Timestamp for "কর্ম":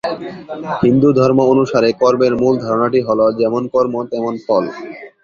3.73-3.93